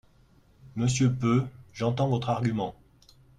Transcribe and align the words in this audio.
Monsieur 0.75 1.13
Peu, 1.13 1.45
j’entends 1.73 2.07
votre 2.09 2.31
argument. 2.31 2.73